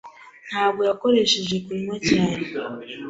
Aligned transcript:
ntabwo 0.49 0.81
yakoresheje 0.89 1.55
kunywa 1.65 1.97
cyane. 2.09 2.45